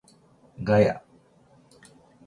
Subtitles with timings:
[0.63, 1.03] ガヤ